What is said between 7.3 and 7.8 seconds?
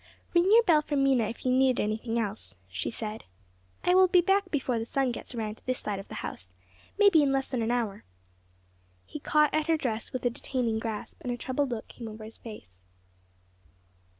less than an